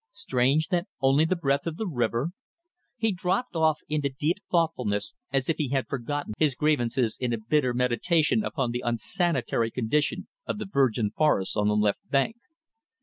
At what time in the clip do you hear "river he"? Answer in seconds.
1.85-3.11